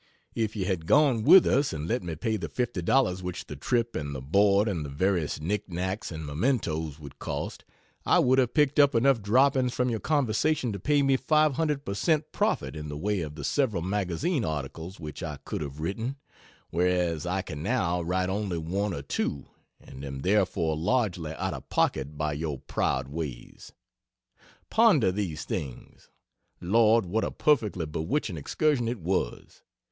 [0.33, 3.95] If you had gone with us and let me pay the $50 which the trip
[3.95, 7.63] and the board and the various nicknacks and mementoes would cost,
[8.03, 11.93] I would have picked up enough droppings from your conversation to pay me 500 per
[11.93, 16.15] cent profit in the way of the several magazine articles which I could have written,
[16.71, 19.45] whereas I can now write only one or two
[19.79, 23.71] and am therefore largely out of pocket by your proud ways.
[24.71, 26.09] Ponder these things.
[26.59, 29.61] Lord, what a perfectly bewitching excursion it was!